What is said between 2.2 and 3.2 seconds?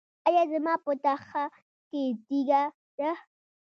تیږه ده؟